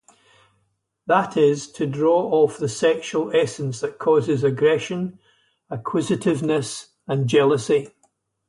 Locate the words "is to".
1.37-1.85